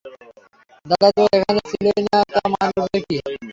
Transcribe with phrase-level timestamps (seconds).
[0.85, 3.35] দাদা তোর এখানে ছিলই না তা মারবে কী করে।